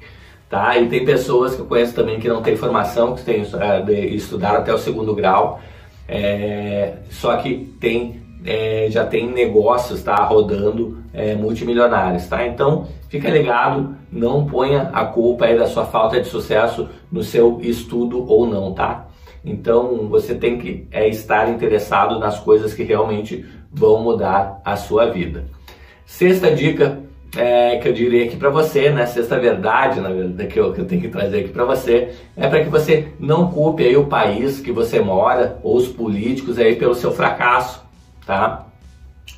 tá? 0.49 0.77
E 0.77 0.89
tem 0.89 1.05
pessoas 1.05 1.55
que 1.55 1.61
eu 1.61 1.65
conheço 1.65 1.93
também 1.93 2.19
que 2.19 2.27
não 2.27 2.41
têm 2.41 2.57
formação, 2.57 3.15
que 3.15 3.23
têm, 3.23 3.43
uh, 3.43 3.91
estudaram 3.91 4.59
até 4.59 4.73
o 4.73 4.77
segundo 4.77 5.15
grau, 5.15 5.61
é, 6.09 6.93
só 7.11 7.37
que 7.37 7.71
tem, 7.79 8.21
é, 8.43 8.87
já 8.89 9.05
tem 9.05 9.29
negócios, 9.29 10.01
tá? 10.01 10.15
Rodando 10.23 10.97
é, 11.13 11.35
multimilionários, 11.35 12.27
tá? 12.27 12.47
Então, 12.47 12.87
fica 13.09 13.29
ligado, 13.29 13.95
não 14.11 14.45
ponha 14.45 14.89
a 14.91 15.05
culpa 15.05 15.45
aí 15.45 15.57
da 15.57 15.67
sua 15.67 15.85
falta 15.85 16.19
de 16.19 16.27
sucesso 16.27 16.89
no 17.11 17.21
seu 17.21 17.59
estudo 17.61 18.25
ou 18.27 18.47
não, 18.47 18.73
tá? 18.73 19.07
Então, 19.45 20.07
você 20.09 20.33
tem 20.33 20.57
que 20.57 20.87
é, 20.91 21.07
estar 21.07 21.47
interessado 21.49 22.19
nas 22.19 22.39
coisas 22.39 22.73
que 22.73 22.83
realmente 22.83 23.45
vão 23.71 24.01
mudar 24.01 24.59
a 24.65 24.75
sua 24.75 25.11
vida. 25.11 25.45
Sexta 26.05 26.51
dica 26.51 27.03
é, 27.35 27.77
que 27.77 27.87
eu 27.87 27.93
diria 27.93 28.25
aqui 28.25 28.35
para 28.35 28.49
você, 28.49 28.89
né? 28.89 29.05
Sexta 29.05 29.39
verdade, 29.39 29.99
na 29.99 30.09
verdade, 30.09 30.51
que 30.51 30.59
eu, 30.59 30.73
que 30.73 30.81
eu 30.81 30.85
tenho 30.85 31.01
que 31.01 31.09
trazer 31.09 31.41
aqui 31.41 31.49
para 31.49 31.65
você, 31.65 32.15
é 32.35 32.47
para 32.47 32.63
que 32.63 32.69
você 32.69 33.09
não 33.19 33.51
culpe 33.51 33.83
aí 33.83 33.95
o 33.95 34.07
país 34.07 34.59
que 34.59 34.71
você 34.71 34.99
mora 34.99 35.59
ou 35.61 35.77
os 35.77 35.87
políticos 35.87 36.57
aí 36.57 36.75
pelo 36.75 36.95
seu 36.95 37.11
fracasso, 37.11 37.83
tá? 38.25 38.65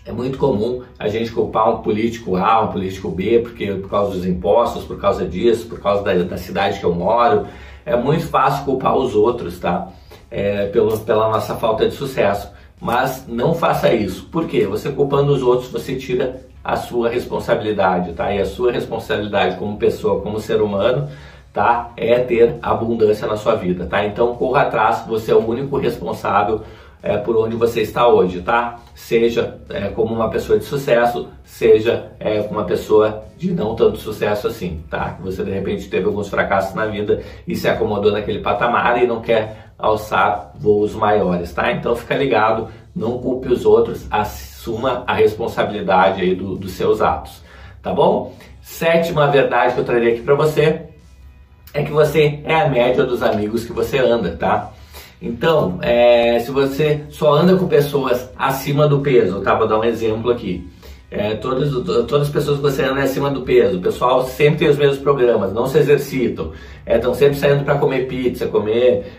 É 0.06 0.12
muito 0.12 0.38
comum 0.38 0.82
a 0.98 1.08
gente 1.08 1.32
culpar 1.32 1.70
um 1.70 1.82
político 1.82 2.36
A, 2.36 2.62
um 2.62 2.68
político 2.68 3.10
B, 3.10 3.40
porque 3.40 3.72
por 3.74 3.90
causa 3.90 4.16
dos 4.16 4.26
impostos, 4.26 4.84
por 4.84 5.00
causa 5.00 5.26
disso, 5.26 5.68
por 5.68 5.80
causa 5.80 6.04
da, 6.04 6.14
da 6.14 6.38
cidade 6.38 6.80
que 6.80 6.86
eu 6.86 6.96
moro. 6.96 7.46
É 7.86 7.96
muito 7.96 8.26
fácil 8.28 8.66
culpar 8.66 8.96
os 8.96 9.14
outros, 9.14 9.60
tá? 9.60 9.90
É, 10.30 10.68
pelo, 10.68 10.98
pela 11.00 11.30
nossa 11.30 11.56
falta 11.56 11.88
de 11.88 11.94
sucesso. 11.94 12.52
Mas 12.80 13.26
não 13.28 13.54
faça 13.54 13.94
isso. 13.94 14.26
Por 14.32 14.48
quê? 14.48 14.66
Você 14.66 14.90
culpando 14.90 15.34
os 15.34 15.44
outros, 15.44 15.70
você 15.70 15.96
tira 15.96 16.42
a 16.64 16.76
sua 16.76 17.10
responsabilidade, 17.10 18.14
tá? 18.14 18.34
E 18.34 18.40
a 18.40 18.46
sua 18.46 18.72
responsabilidade 18.72 19.58
como 19.58 19.78
pessoa, 19.78 20.22
como 20.22 20.40
ser 20.40 20.62
humano, 20.62 21.10
tá? 21.54 21.92
É 21.98 22.20
ter 22.20 22.58
abundância 22.62 23.28
na 23.28 23.36
sua 23.36 23.56
vida, 23.56 23.86
tá? 23.86 24.06
Então 24.06 24.36
corra 24.36 24.62
atrás, 24.62 25.04
você 25.08 25.32
é 25.32 25.36
o 25.36 25.46
único 25.46 25.78
responsável 25.78 26.62
é, 27.04 27.18
por 27.18 27.36
onde 27.36 27.56
você 27.56 27.82
está 27.82 28.08
hoje, 28.08 28.42
tá? 28.42 28.80
Seja 28.94 29.60
é, 29.70 29.88
como 29.88 30.14
uma 30.14 30.30
pessoa 30.30 30.60
de 30.60 30.66
sucesso, 30.66 31.28
seja 31.44 32.12
é, 32.20 32.42
uma 32.42 32.64
pessoa 32.64 33.24
de 33.38 33.52
não 33.52 33.76
tanto 33.76 33.98
sucesso 33.98 34.48
assim, 34.48 34.84
tá? 34.90 35.18
Você 35.22 35.44
de 35.44 35.52
repente 35.52 35.90
teve 35.90 36.06
alguns 36.06 36.30
fracassos 36.30 36.76
na 36.76 36.86
vida 36.86 37.22
e 37.48 37.56
se 37.56 37.68
acomodou 37.68 38.12
naquele 38.12 38.40
patamar 38.40 39.02
e 39.02 39.08
não 39.08 39.20
quer 39.20 39.72
alçar 39.78 40.52
voos 40.60 40.94
maiores, 40.94 41.52
tá? 41.52 41.72
Então 41.72 41.96
fica 41.96 42.16
ligado, 42.16 42.68
não 42.96 43.18
culpe 43.18 43.48
os 43.52 43.66
outros, 43.66 44.06
assuma 44.62 45.04
a 45.08 45.14
responsabilidade 45.16 46.22
aí 46.22 46.36
do, 46.36 46.56
dos 46.56 46.74
seus 46.74 47.02
atos, 47.02 47.42
tá 47.82 47.92
bom? 47.92 48.36
Sétima 48.62 49.26
verdade 49.28 49.74
que 49.74 49.80
eu 49.80 49.84
traria 49.84 50.14
aqui 50.14 50.22
para 50.22 50.36
você 50.36 50.82
é 51.74 51.84
que 51.84 51.92
você 51.92 52.40
é 52.44 52.54
a 52.54 52.70
média 52.70 53.04
dos 53.04 53.24
amigos 53.24 53.66
que 53.66 53.74
você 53.74 53.98
anda, 53.98 54.36
tá? 54.38 54.72
Então, 55.20 55.80
é, 55.82 56.40
se 56.40 56.52
você 56.52 57.02
só 57.10 57.34
anda 57.34 57.56
com 57.56 57.68
pessoas 57.68 58.30
acima 58.38 58.88
do 58.88 59.00
peso, 59.00 59.42
tá? 59.42 59.56
Vou 59.56 59.68
dar 59.68 59.80
um 59.80 59.84
exemplo 59.84 60.30
aqui. 60.30 60.68
É, 61.10 61.36
todas, 61.36 61.72
todas 62.08 62.28
as 62.28 62.30
pessoas 62.30 62.58
que 62.58 62.64
você 62.64 62.84
anda 62.84 63.02
é 63.02 63.04
acima 63.04 63.30
do 63.30 63.42
peso, 63.42 63.78
o 63.78 63.82
pessoal 63.82 64.26
sempre 64.26 64.60
tem 64.60 64.70
os 64.70 64.78
mesmos 64.78 65.00
programas, 65.00 65.52
não 65.52 65.68
se 65.68 65.78
exercitam, 65.78 66.52
estão 66.86 67.12
é, 67.12 67.16
sempre 67.16 67.36
saindo 67.36 67.66
para 67.66 67.78
comer 67.78 68.08
pizza, 68.08 68.48
comer, 68.48 69.12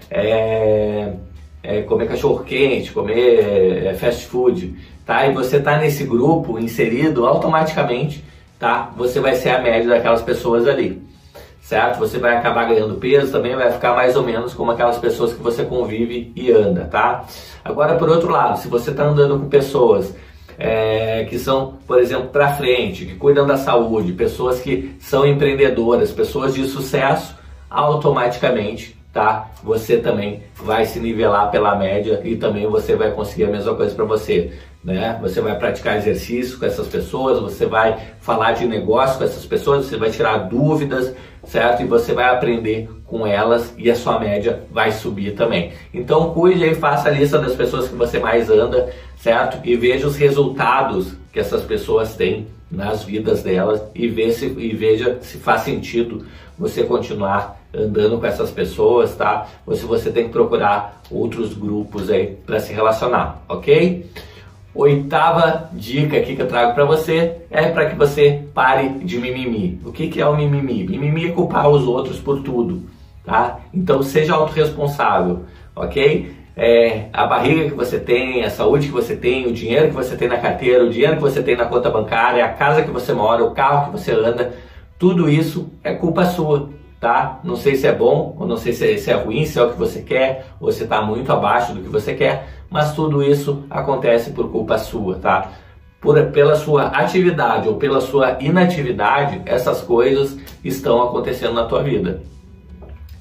é, 1.62 1.82
comer 1.82 2.08
cachorro 2.08 2.44
quente, 2.44 2.92
comer 2.92 3.86
é, 3.86 3.94
fast 3.94 4.26
food, 4.26 4.74
tá? 5.06 5.26
E 5.26 5.32
você 5.32 5.60
tá 5.60 5.78
nesse 5.78 6.04
grupo 6.04 6.58
inserido 6.58 7.26
automaticamente, 7.26 8.24
tá? 8.58 8.90
Você 8.96 9.20
vai 9.20 9.34
ser 9.34 9.50
a 9.50 9.60
média 9.60 9.88
daquelas 9.88 10.22
pessoas 10.22 10.66
ali 10.66 11.02
certo? 11.62 11.98
Você 12.00 12.18
vai 12.18 12.36
acabar 12.36 12.68
ganhando 12.68 12.96
peso, 12.96 13.32
também 13.32 13.54
vai 13.56 13.72
ficar 13.72 13.94
mais 13.94 14.16
ou 14.16 14.22
menos 14.22 14.52
como 14.52 14.72
aquelas 14.72 14.98
pessoas 14.98 15.32
que 15.32 15.40
você 15.40 15.64
convive 15.64 16.30
e 16.36 16.50
anda, 16.52 16.84
tá? 16.84 17.24
Agora, 17.64 17.94
por 17.94 18.10
outro 18.10 18.30
lado, 18.30 18.58
se 18.58 18.68
você 18.68 18.90
está 18.90 19.04
andando 19.04 19.38
com 19.38 19.48
pessoas 19.48 20.14
é, 20.58 21.24
que 21.30 21.38
são, 21.38 21.78
por 21.86 21.98
exemplo, 21.98 22.28
para 22.28 22.52
frente, 22.54 23.06
que 23.06 23.14
cuidam 23.14 23.46
da 23.46 23.56
saúde, 23.56 24.12
pessoas 24.12 24.60
que 24.60 24.94
são 25.00 25.26
empreendedoras, 25.26 26.10
pessoas 26.10 26.52
de 26.52 26.64
sucesso, 26.66 27.36
automaticamente, 27.70 28.98
tá? 29.12 29.50
Você 29.62 29.98
também 29.98 30.42
vai 30.56 30.86
se 30.86 30.98
nivelar 30.98 31.50
pela 31.50 31.76
média 31.76 32.20
e 32.24 32.36
também 32.36 32.66
você 32.66 32.96
vai 32.96 33.10
conseguir 33.10 33.44
a 33.44 33.50
mesma 33.50 33.74
coisa 33.74 33.94
para 33.94 34.04
você 34.04 34.52
né? 34.82 35.16
Você 35.22 35.40
vai 35.40 35.56
praticar 35.56 35.96
exercício 35.96 36.58
com 36.58 36.66
essas 36.66 36.88
pessoas, 36.88 37.38
você 37.38 37.66
vai 37.66 37.98
falar 38.20 38.52
de 38.52 38.66
negócio 38.66 39.18
com 39.18 39.24
essas 39.24 39.46
pessoas, 39.46 39.86
você 39.86 39.96
vai 39.96 40.10
tirar 40.10 40.38
dúvidas, 40.38 41.14
certo? 41.44 41.82
E 41.82 41.86
você 41.86 42.12
vai 42.12 42.34
aprender 42.34 42.88
com 43.06 43.26
elas 43.26 43.72
e 43.78 43.90
a 43.90 43.94
sua 43.94 44.18
média 44.18 44.64
vai 44.72 44.90
subir 44.90 45.34
também. 45.34 45.72
Então 45.94 46.32
cuide 46.34 46.64
e 46.64 46.74
faça 46.74 47.08
a 47.08 47.12
lista 47.12 47.38
das 47.38 47.54
pessoas 47.54 47.88
que 47.88 47.94
você 47.94 48.18
mais 48.18 48.50
anda, 48.50 48.92
certo? 49.16 49.58
E 49.64 49.76
veja 49.76 50.06
os 50.06 50.16
resultados 50.16 51.14
que 51.32 51.38
essas 51.38 51.62
pessoas 51.62 52.16
têm 52.16 52.48
nas 52.70 53.04
vidas 53.04 53.42
delas 53.42 53.82
e, 53.94 54.32
se, 54.32 54.46
e 54.46 54.74
veja 54.74 55.18
se 55.20 55.38
faz 55.38 55.60
sentido 55.60 56.26
você 56.58 56.82
continuar 56.82 57.61
andando 57.74 58.18
com 58.18 58.26
essas 58.26 58.50
pessoas, 58.50 59.14
tá? 59.14 59.46
Ou 59.66 59.74
se 59.74 59.84
você 59.84 60.10
tem 60.10 60.24
que 60.24 60.30
procurar 60.30 61.02
outros 61.10 61.54
grupos 61.54 62.10
aí 62.10 62.36
para 62.46 62.60
se 62.60 62.72
relacionar, 62.72 63.42
ok? 63.48 64.10
Oitava 64.74 65.68
dica 65.72 66.16
aqui 66.16 66.34
que 66.34 66.42
eu 66.42 66.48
trago 66.48 66.74
para 66.74 66.84
você 66.84 67.42
é 67.50 67.68
para 67.68 67.90
que 67.90 67.96
você 67.96 68.42
pare 68.54 68.88
de 68.88 69.18
mimimi. 69.18 69.80
O 69.84 69.92
que, 69.92 70.08
que 70.08 70.20
é 70.20 70.26
o 70.26 70.34
mimimi? 70.36 70.84
Mimimi 70.84 71.26
é 71.26 71.32
culpar 71.32 71.68
os 71.68 71.86
outros 71.86 72.18
por 72.18 72.42
tudo, 72.42 72.82
tá? 73.24 73.60
Então 73.72 74.02
seja 74.02 74.34
autorresponsável, 74.34 75.40
ok? 75.76 76.34
É, 76.54 77.06
a 77.12 77.26
barriga 77.26 77.64
que 77.64 77.74
você 77.74 77.98
tem, 77.98 78.44
a 78.44 78.50
saúde 78.50 78.86
que 78.86 78.92
você 78.92 79.16
tem, 79.16 79.46
o 79.46 79.52
dinheiro 79.52 79.88
que 79.88 79.94
você 79.94 80.16
tem 80.16 80.28
na 80.28 80.36
carteira, 80.36 80.84
o 80.84 80.90
dinheiro 80.90 81.16
que 81.16 81.22
você 81.22 81.42
tem 81.42 81.56
na 81.56 81.64
conta 81.64 81.90
bancária, 81.90 82.44
a 82.44 82.48
casa 82.48 82.82
que 82.82 82.90
você 82.90 83.12
mora, 83.14 83.44
o 83.44 83.52
carro 83.52 83.86
que 83.86 83.98
você 83.98 84.12
anda, 84.12 84.54
tudo 84.98 85.28
isso 85.28 85.70
é 85.82 85.94
culpa 85.94 86.26
sua, 86.26 86.70
tá? 87.02 87.40
Não 87.42 87.56
sei 87.56 87.74
se 87.74 87.84
é 87.84 87.92
bom 87.92 88.36
ou 88.38 88.46
não 88.46 88.56
sei 88.56 88.72
se 88.72 88.92
é, 88.92 88.96
se 88.96 89.10
é 89.10 89.14
ruim, 89.14 89.44
se 89.44 89.58
é 89.58 89.62
o 89.64 89.72
que 89.72 89.76
você 89.76 90.00
quer 90.02 90.46
ou 90.60 90.70
se 90.70 90.84
está 90.84 91.02
muito 91.02 91.32
abaixo 91.32 91.74
do 91.74 91.80
que 91.80 91.88
você 91.88 92.14
quer, 92.14 92.46
mas 92.70 92.94
tudo 92.94 93.24
isso 93.24 93.64
acontece 93.68 94.30
por 94.30 94.52
culpa 94.52 94.78
sua, 94.78 95.16
tá? 95.16 95.50
Por, 96.00 96.24
pela 96.26 96.54
sua 96.54 96.86
atividade 96.86 97.68
ou 97.68 97.74
pela 97.74 98.00
sua 98.00 98.36
inatividade, 98.40 99.42
essas 99.44 99.82
coisas 99.82 100.38
estão 100.62 101.02
acontecendo 101.02 101.54
na 101.54 101.64
tua 101.64 101.82
vida. 101.82 102.22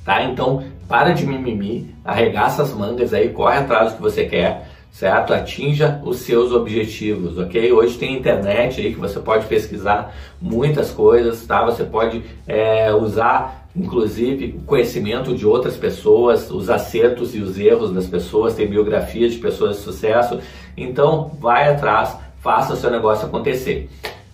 Tá? 0.05 0.23
Então, 0.25 0.63
para 0.87 1.11
de 1.11 1.25
mimimi, 1.25 1.95
arregaça 2.05 2.61
as 2.61 2.73
mangas 2.73 3.15
aí, 3.15 3.29
corre 3.29 3.57
atrás 3.57 3.91
do 3.91 3.95
que 3.95 4.01
você 4.03 4.25
quer, 4.25 4.67
certo? 4.91 5.33
Atinja 5.33 5.99
os 6.03 6.17
seus 6.17 6.51
objetivos, 6.51 7.37
ok? 7.37 7.71
Hoje 7.71 7.97
tem 7.97 8.15
internet 8.15 8.79
aí 8.79 8.93
que 8.93 8.99
você 8.99 9.19
pode 9.19 9.45
pesquisar 9.47 10.13
muitas 10.39 10.91
coisas, 10.91 11.45
tá? 11.47 11.63
Você 11.65 11.83
pode 11.83 12.23
é, 12.47 12.93
usar 12.93 13.60
inclusive 13.75 14.59
conhecimento 14.65 15.35
de 15.35 15.45
outras 15.45 15.77
pessoas, 15.77 16.51
os 16.51 16.69
acertos 16.69 17.33
e 17.35 17.39
os 17.39 17.57
erros 17.57 17.93
das 17.93 18.07
pessoas, 18.07 18.55
tem 18.55 18.67
biografias 18.67 19.33
de 19.33 19.39
pessoas 19.39 19.77
de 19.77 19.83
sucesso. 19.83 20.39
Então, 20.75 21.31
vai 21.39 21.69
atrás, 21.69 22.15
faça 22.39 22.73
o 22.73 22.77
seu 22.77 22.91
negócio 22.91 23.25
acontecer. 23.25 23.89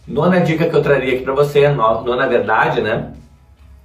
Nona 0.08 0.40
dica 0.40 0.70
que 0.70 0.76
eu 0.76 0.82
traria 0.82 1.16
aqui 1.16 1.24
para 1.24 1.34
você, 1.34 1.68
nona 1.70 2.28
verdade, 2.28 2.82
né? 2.82 3.14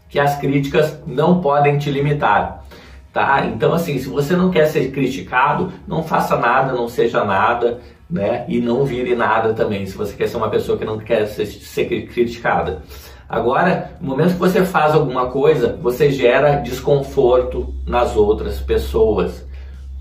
Que 0.09 0.18
as 0.18 0.38
críticas 0.38 1.00
não 1.06 1.40
podem 1.40 1.78
te 1.78 1.90
limitar. 1.90 2.64
Tá? 3.12 3.44
Então, 3.44 3.75
assim, 3.75 3.99
se 3.99 4.09
você 4.09 4.35
não 4.35 4.50
quer 4.50 4.66
ser 4.66 4.90
criticado, 4.90 5.71
não 5.87 6.02
faça 6.02 6.35
nada, 6.37 6.73
não 6.73 6.88
seja 6.88 7.23
nada, 7.25 7.80
né? 8.09 8.47
E 8.49 8.59
não 8.59 8.87
vire 8.87 9.14
nada 9.14 9.52
também, 9.52 9.85
se 9.85 9.97
você 9.97 10.14
quer 10.14 10.28
ser 10.28 10.38
uma 10.38 10.49
pessoa 10.49 10.78
que 10.78 10.85
não 10.85 10.99
quer 10.99 11.26
ser, 11.26 11.44
ser 11.44 11.85
criticada. 12.06 12.82
Agora, 13.32 13.92
no 13.98 14.10
momento 14.10 14.34
que 14.34 14.38
você 14.38 14.62
faz 14.62 14.92
alguma 14.92 15.28
coisa, 15.28 15.78
você 15.80 16.10
gera 16.10 16.56
desconforto 16.56 17.74
nas 17.86 18.14
outras 18.14 18.60
pessoas. 18.60 19.46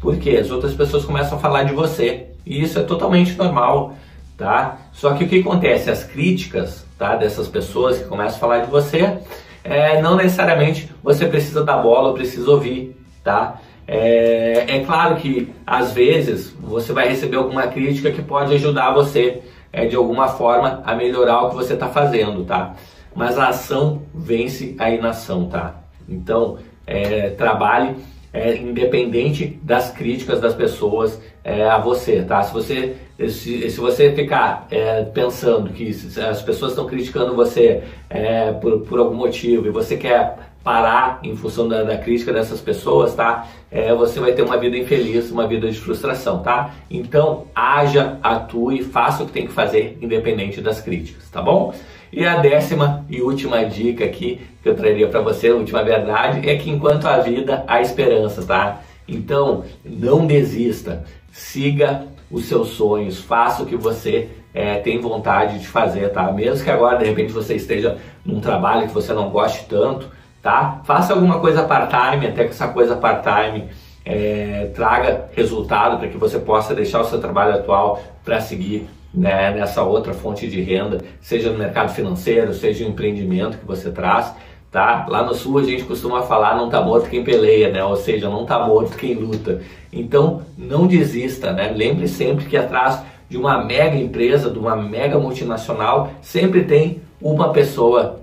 Porque 0.01 0.31
as 0.31 0.51
outras 0.51 0.73
pessoas 0.73 1.05
começam 1.05 1.38
a 1.38 1.41
falar 1.41 1.63
de 1.63 1.71
você. 1.73 2.27
E 2.45 2.61
isso 2.61 2.77
é 2.77 2.83
totalmente 2.83 3.38
normal, 3.38 3.93
tá? 4.38 4.79
Só 4.91 5.13
que 5.13 5.23
o 5.23 5.29
que 5.29 5.39
acontece? 5.39 5.89
As 5.89 6.03
críticas 6.03 6.85
tá, 6.97 7.15
dessas 7.15 7.47
pessoas 7.47 8.00
que 8.00 8.03
começam 8.03 8.35
a 8.35 8.39
falar 8.39 8.59
de 8.65 8.69
você, 8.69 9.19
é, 9.63 10.01
não 10.01 10.17
necessariamente 10.17 10.91
você 11.01 11.25
precisa 11.25 11.63
dar 11.63 11.77
bola 11.77 12.13
precisa 12.13 12.51
ouvir, 12.51 12.97
tá? 13.23 13.61
É, 13.88 14.65
é, 14.67 14.83
claro 14.83 15.15
que 15.15 15.53
às 15.65 15.93
vezes 15.93 16.53
você 16.59 16.91
vai 16.91 17.07
receber 17.07 17.38
alguma 17.38 17.67
crítica 17.67 18.11
que 18.11 18.21
pode 18.21 18.53
ajudar 18.55 18.91
você 18.91 19.41
é, 19.71 19.85
de 19.85 19.95
alguma 19.95 20.27
forma 20.27 20.81
a 20.85 20.93
melhorar 20.95 21.43
o 21.43 21.50
que 21.51 21.55
você 21.55 21.75
está 21.75 21.88
fazendo, 21.88 22.43
tá? 22.43 22.75
Mas 23.15 23.38
a 23.38 23.50
ação 23.50 24.03
vence 24.13 24.75
a 24.80 24.89
inação, 24.89 25.48
tá? 25.48 25.82
Então, 26.08 26.58
é, 26.86 27.30
trabalhe 27.32 27.96
é, 28.34 28.56
independente 28.56 29.60
das 29.62 29.91
críticas 29.91 30.39
das 30.39 30.53
pessoas 30.53 31.22
é, 31.44 31.68
a 31.68 31.77
você, 31.77 32.22
tá? 32.24 32.41
Se 32.44 32.53
você, 32.53 32.96
se, 33.18 33.70
se 33.70 33.80
você 33.80 34.12
ficar 34.13 34.68
é, 34.72 35.03
pensando 35.03 35.72
que 35.72 35.89
as 35.89 36.41
pessoas 36.41 36.72
estão 36.72 36.86
criticando 36.86 37.36
você 37.36 37.84
é, 38.10 38.51
por, 38.53 38.82
por 38.82 39.00
algum 39.00 39.15
motivo 39.15 39.68
e 39.68 39.70
você 39.70 39.98
quer 39.98 40.51
parar 40.63 41.20
em 41.24 41.36
função 41.36 41.68
da, 41.68 41.84
da 41.84 41.98
crítica 41.98 42.32
dessas 42.32 42.62
pessoas, 42.62 43.15
tá? 43.15 43.48
É, 43.70 43.94
você 43.94 44.20
vai 44.20 44.32
ter 44.34 44.44
uma 44.44 44.58
vida 44.58 44.77
infeliz, 44.77 45.32
uma 45.32 45.48
vida 45.48 45.70
de 45.70 45.80
frustração, 45.80 46.39
tá? 46.39 46.75
Então, 46.89 47.48
haja, 47.53 48.20
atue, 48.22 48.84
faça 48.84 49.24
o 49.24 49.25
que 49.25 49.32
tem 49.32 49.48
que 49.48 49.53
fazer, 49.53 49.98
independente 50.01 50.62
das 50.62 50.80
críticas, 50.80 51.30
tá 51.30 51.41
bom? 51.41 51.74
E 52.12 52.25
a 52.25 52.38
décima 52.38 53.06
e 53.10 53.22
última 53.22 53.63
dica 53.63 54.03
aqui 54.03 54.41
que 54.62 54.68
eu 54.68 54.75
traria 54.75 55.08
para 55.08 55.22
você, 55.22 55.48
a 55.48 55.56
última 55.56 55.82
verdade, 55.84 56.48
é 56.50 56.58
que 56.58 56.70
enquanto 56.70 57.06
há 57.06 57.20
vida, 57.20 57.63
há 57.68 57.82
esperança, 57.82 58.44
tá? 58.44 58.82
Então, 59.08 59.63
não 59.84 60.27
desista, 60.27 61.03
siga 61.32 62.08
os 62.30 62.46
seus 62.46 62.70
sonhos, 62.70 63.20
faça 63.20 63.63
o 63.63 63.65
que 63.65 63.75
você 63.75 64.30
é, 64.53 64.75
tem 64.75 65.00
vontade 65.00 65.60
de 65.60 65.68
fazer, 65.68 66.10
tá? 66.10 66.32
Mesmo 66.32 66.63
que 66.63 66.70
agora, 66.70 66.98
de 66.98 67.06
repente, 67.06 67.32
você 67.32 67.56
esteja 67.56 67.98
num 68.25 68.41
trabalho 68.41 68.88
que 68.88 68.94
você 68.94 69.13
não 69.13 69.30
goste 69.30 69.65
tanto, 69.70 70.10
tá? 70.41 70.82
Faça 70.84 71.13
alguma 71.13 71.39
coisa 71.39 71.63
part-time, 71.63 72.27
até 72.27 72.44
que 72.44 72.51
essa 72.51 72.68
coisa 72.68 72.96
part-time 72.96 73.70
é, 74.06 74.70
traga 74.75 75.30
resultado 75.34 75.98
para 75.98 76.10
que 76.10 76.18
você 76.18 76.39
possa 76.39 76.75
deixar 76.75 77.01
o 77.01 77.06
seu 77.06 77.20
trabalho 77.20 77.56
atual 77.56 78.01
para 78.24 78.41
seguir 78.41 78.89
né, 79.13 79.51
nessa 79.51 79.84
outra 79.84 80.13
fonte 80.13 80.48
de 80.48 80.62
renda, 80.62 81.00
seja 81.20 81.51
no 81.51 81.58
mercado 81.58 81.94
financeiro, 81.94 82.53
seja 82.53 82.84
no 82.84 82.91
empreendimento 82.91 83.58
que 83.58 83.65
você 83.65 83.91
traz, 83.91 84.34
tá? 84.72 85.06
Lá 85.10 85.24
no 85.24 85.34
sul 85.34 85.58
a 85.58 85.63
gente 85.63 85.84
costuma 85.84 86.24
falar 86.24 86.56
não 86.56 86.70
tá 86.70 86.82
morto 86.82 87.10
quem 87.10 87.24
peleia, 87.24 87.70
né? 87.70 87.84
Ou 87.84 87.98
seja, 87.98 88.30
não 88.30 88.46
tá 88.46 88.65
morto 88.65 88.98
quem 88.98 89.13
luta. 89.13 89.62
Então, 89.91 90.44
não 90.58 90.88
desista, 90.88 91.51
né? 91.51 91.74
Lembre 91.75 92.08
sempre 92.08 92.46
que 92.46 92.56
atrás 92.56 93.01
de 93.30 93.38
uma 93.38 93.63
mega 93.63 93.98
empresa, 93.98 94.50
de 94.50 94.60
uma 94.60 94.75
mega 94.75 95.18
multinacional, 95.18 96.12
sempre 96.22 96.63
tem 96.63 97.01
uma 97.22 97.50
pessoa, 97.51 98.22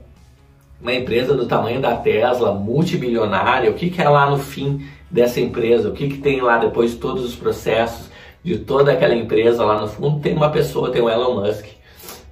uma 0.80 0.92
empresa 0.92 1.34
do 1.34 1.46
tamanho 1.46 1.80
da 1.80 1.96
Tesla, 1.96 2.52
multibilionária, 2.52 3.70
o 3.70 3.74
que 3.74 3.90
que 3.90 4.00
é 4.00 4.08
lá 4.08 4.30
no 4.30 4.38
fim 4.38 4.86
dessa 5.10 5.40
empresa, 5.40 5.88
o 5.88 5.92
que, 5.92 6.08
que 6.08 6.18
tem 6.18 6.40
lá 6.40 6.58
depois 6.58 6.90
de 6.90 6.96
todos 6.98 7.24
os 7.24 7.34
processos 7.34 8.07
de 8.48 8.58
toda 8.58 8.92
aquela 8.92 9.14
empresa 9.14 9.62
lá 9.62 9.78
no 9.78 9.86
fundo, 9.86 10.20
tem 10.20 10.34
uma 10.34 10.48
pessoa, 10.48 10.90
tem 10.90 11.02
o 11.02 11.10
Elon 11.10 11.34
Musk. 11.34 11.66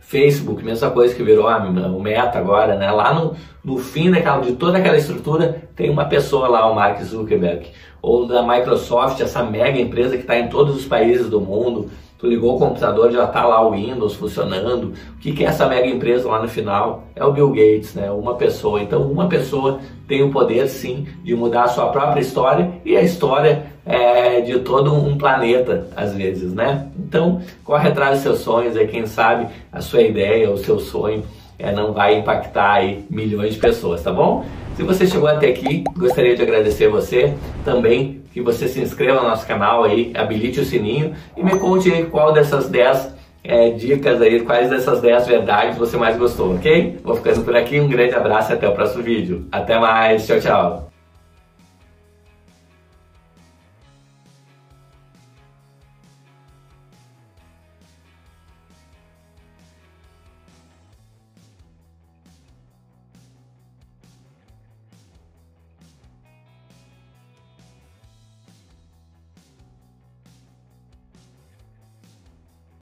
Facebook, 0.01 0.65
mesma 0.65 0.91
coisa 0.91 1.15
que 1.15 1.23
virou 1.23 1.47
a, 1.47 1.59
o 1.59 2.01
Meta 2.01 2.39
agora, 2.39 2.77
né? 2.77 2.91
Lá 2.91 3.13
no, 3.13 3.35
no 3.63 3.77
fim 3.77 4.11
daquela, 4.11 4.41
de 4.41 4.53
toda 4.53 4.79
aquela 4.79 4.97
estrutura 4.97 5.69
tem 5.75 5.91
uma 5.91 6.07
pessoa 6.07 6.49
lá, 6.49 6.71
o 6.71 6.75
Mark 6.75 7.03
Zuckerberg. 7.03 7.67
Ou 8.01 8.27
da 8.27 8.43
Microsoft, 8.43 9.21
essa 9.21 9.43
mega 9.43 9.79
empresa 9.79 10.17
que 10.17 10.23
está 10.23 10.39
em 10.39 10.49
todos 10.49 10.77
os 10.77 10.87
países 10.87 11.29
do 11.29 11.41
mundo, 11.41 11.91
Tu 12.19 12.27
ligou 12.27 12.57
o 12.57 12.59
computador, 12.59 13.11
já 13.13 13.25
está 13.25 13.45
lá 13.45 13.61
o 13.61 13.73
Windows 13.73 14.15
funcionando. 14.15 14.95
O 15.15 15.19
que, 15.21 15.33
que 15.33 15.45
é 15.45 15.49
essa 15.49 15.69
mega 15.69 15.87
empresa 15.87 16.27
lá 16.29 16.41
no 16.41 16.49
final? 16.49 17.05
É 17.15 17.23
o 17.23 17.31
Bill 17.31 17.51
Gates, 17.51 17.95
né? 17.95 18.11
Uma 18.11 18.37
pessoa. 18.37 18.81
Então, 18.81 19.03
uma 19.03 19.29
pessoa 19.29 19.81
tem 20.09 20.23
o 20.23 20.31
poder, 20.31 20.67
sim, 20.69 21.07
de 21.23 21.35
mudar 21.35 21.65
a 21.65 21.69
sua 21.69 21.89
própria 21.89 22.21
história 22.21 22.73
e 22.87 22.97
a 22.97 23.03
história 23.03 23.67
é, 23.87 24.41
de 24.41 24.59
todo 24.59 24.93
um 24.93 25.17
planeta, 25.17 25.87
às 25.95 26.13
vezes, 26.13 26.53
né? 26.53 26.89
Então, 26.99 27.41
corre 27.65 27.89
atrás 27.89 28.15
dos 28.15 28.23
seus 28.23 28.41
sonhos, 28.41 28.77
aí 28.77 28.89
quem 28.89 29.07
sabe 29.07 29.47
a 29.73 29.81
sua 29.81 30.03
ideia, 30.03 30.51
o 30.51 30.59
seu 30.59 30.81
sonho 30.81 31.23
é, 31.59 31.73
não 31.73 31.93
vai 31.93 32.19
impactar 32.19 32.73
aí 32.73 33.05
milhões 33.09 33.55
de 33.55 33.61
pessoas, 33.61 34.03
tá 34.03 34.13
bom? 34.13 34.45
Se 34.77 34.83
você 34.83 35.07
chegou 35.07 35.29
até 35.29 35.49
aqui, 35.49 35.85
gostaria 35.97 36.37
de 36.37 36.43
agradecer 36.43 36.89
você 36.89 37.33
também 37.65 38.21
que 38.33 38.43
você 38.43 38.69
se 38.69 38.81
inscreva 38.81 39.23
no 39.23 39.29
nosso 39.29 39.47
canal 39.47 39.85
aí, 39.85 40.13
habilite 40.15 40.61
o 40.61 40.65
sininho 40.65 41.15
e 41.35 41.43
me 41.43 41.59
conte 41.59 41.91
aí 41.91 42.05
qual 42.05 42.35
dessas 42.35 42.69
10 42.69 43.15
é, 43.43 43.71
dicas 43.71 44.21
aí, 44.21 44.41
quais 44.43 44.69
dessas 44.69 45.01
10 45.01 45.27
verdades 45.27 45.79
você 45.79 45.97
mais 45.97 46.19
gostou, 46.19 46.55
ok? 46.57 46.99
Vou 47.03 47.17
ficando 47.17 47.43
por 47.43 47.57
aqui, 47.57 47.81
um 47.81 47.89
grande 47.89 48.15
abraço 48.15 48.53
e 48.53 48.55
até 48.55 48.69
o 48.69 48.73
próximo 48.73 49.03
vídeo. 49.03 49.47
Até 49.51 49.79
mais, 49.79 50.27
tchau, 50.27 50.41
tchau! 50.41 50.96